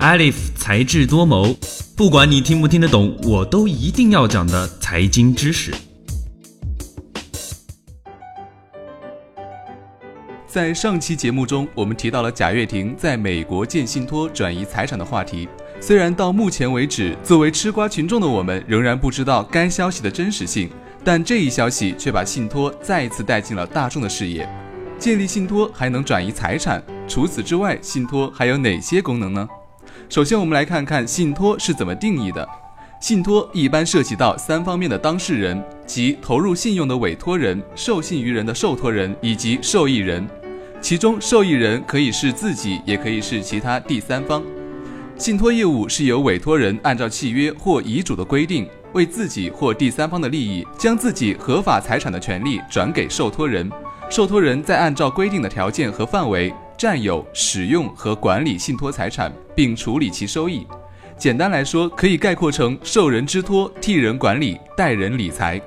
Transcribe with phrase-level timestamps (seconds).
[0.00, 1.54] Alif 才智多谋，
[1.94, 5.74] 不管你听不听得懂，我都一定要讲的财经知识。
[10.46, 15.46] 在上期节目中，我们提到了贾跃亭在美国建信托转移财产的话题。
[15.82, 20.70] 虽然到目前为止，作为吃瓜群众的我们仍然不知道该消息的真实性，
[21.04, 24.48] 但这一消息却把信托再一次带进了大众的视野。
[24.98, 29.46] 建立信托还能转移财产，除此之外，信托还有哪些功能呢？
[30.10, 32.46] 首先，我们来看看信托是怎么定义的。
[32.98, 40.28] 信托一般涉及到三方面的当事人，即投入信用的委托人、受信于人的受托人以及受益人。
[40.80, 44.42] 其中，受益人可以是自己，也可以是其他第三方。
[45.16, 53.70] 信托业务是由委托人按照契约或遗嘱的规定，为自己或第三方的利益，将自己合法财产的权利转给受托人，
[54.10, 56.52] 受托人再按照规定的条件和范围。
[56.80, 60.66] 占有、使用和管理信托财产，并处理其收益。
[61.14, 65.60] 简单来说，可以概括成受人之托、替人管理、代人理财。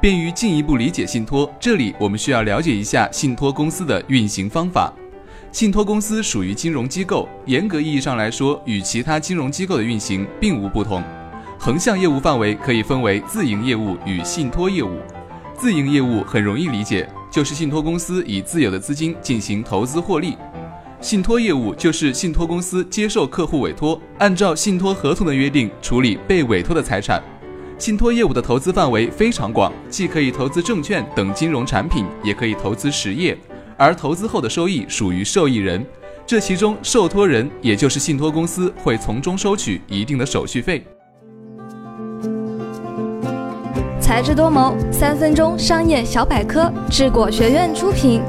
[0.00, 4.92] 便于进一步理解信托，这里我们需要了解一下信托公司的运行方法。
[5.52, 11.04] 信托公司属于金融机构，严格意义上来说，与其他金融机构的运行并无不同。
[11.56, 14.98] 横向业务范围可以分为自营业务与信托业务。
[15.56, 17.08] 自营业务很容易理解。
[17.32, 20.36] 就是信托公司以自有的资金进行投资获利，
[21.00, 27.22] 信托业务就是信托公司接受客户委托，按照信托合同的约定处理被委托的财产。
[27.78, 33.36] 信托业务的投资范围非常广，既可以投资证券等金融产品，也可以投资实业，
[33.78, 35.82] 而投资后的收益属于受益人，
[36.26, 40.84] 这其中受托人也就是信托公司会从中收取一定的手续费。
[44.12, 48.20] 才智多谋，三分钟商业小百科，智果学院出品。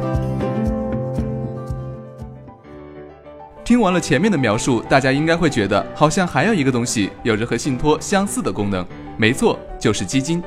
[3.65, 8.85] 听完了前面的描述，大家应该会觉得，好像还有一个东西有着和信托相似的功能。
[9.17, 10.41] 没错，就是基金。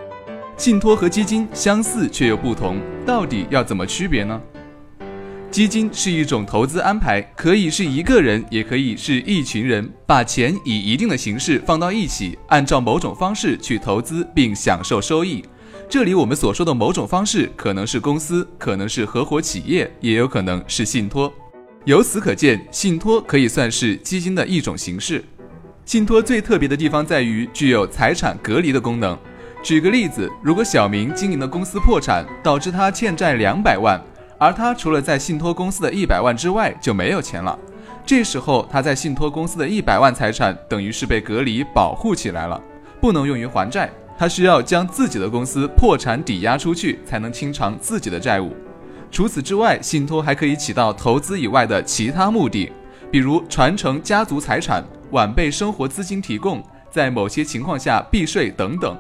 [0.57, 4.41] 信托和基金相似却又不同，到底要怎么区别呢？
[5.57, 15.43] 基金是一种投资安排，可以是一个人，也可以是一群人，把钱以一定的形式放到一起，按照某种方式去投资并享受收益。
[15.89, 21.33] 这里我们所说的某种方式，可能是公司，可能是合伙企业，也有可能是信托。
[21.87, 25.25] 由此可见，信托可以算是基金的一种形式。
[25.87, 29.19] 信托最特别的地方在于具有财产隔离的功能。
[29.63, 33.99] 举个例子，如果小明经营的公司破产，导致他欠债两百万。
[34.39, 37.59] 而他除了在信托公司的一百万之外就没有钱了，
[38.05, 42.61] 这时候他在信托公司的一百万财产等于是被隔离保护起来了，
[43.01, 48.55] 不能用于还债，他需要将自己的公司破产抵押出去才能清偿自己的债务。
[49.11, 52.71] 除此之外，信托还可以起到投资以外的其他目的，
[53.11, 58.99] 比如传承家族财产、晚辈生活资金提供，在某些情况下避税等等。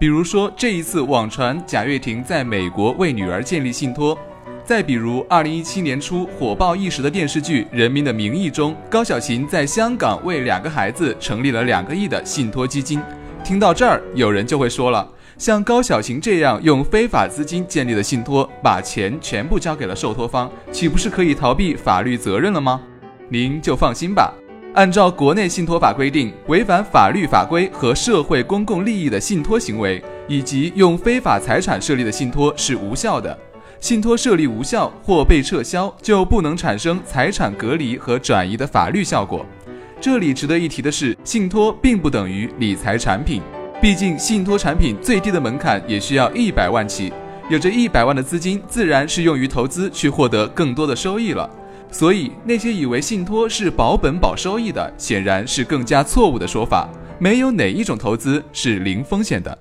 [0.00, 4.18] 比如说这一次网传贾跃亭在美国为女儿建立信托。
[4.66, 12.98] 再比如，二零一七年初火爆一时的电视剧《人民的名义》中，高小琴在香港为两个孩子成立了两个亿的信托基金。
[13.44, 22.80] 听到这儿，有人就会说了：像高小琴这样用非法资金建立的信托，把钱全部交给了受托方，岂不是可以逃避法律责任了吗？
[23.28, 24.32] 您就放心吧，
[24.72, 33.38] 按照国内信托法规定，违反法律法规和社会公共利益的信托行为，以及用非法财产设立的信托是无效的。
[33.84, 39.44] 信托设立无效或被撤销，就不能产生财产隔离和转移的法律效果。
[40.00, 43.42] 这里值得一提的是，信托并不等于理财产品，
[43.82, 47.12] 毕竟信托产品最低的门槛也需要一百万起，
[47.50, 51.50] 有着一百万的资金，自然是用于投资去获得更多的收益了。
[51.90, 56.88] 所以，那些以为信托是保本保收益的，显然是更加错误的说法。
[57.18, 59.58] 没有哪一种投资是零风险的。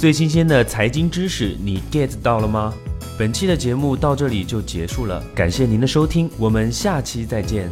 [0.00, 2.72] 最新鲜的财经知识，你 get 到了吗？
[3.18, 7.70] 本期的节目到这里就结束了，感谢您的收听，我们下期再见。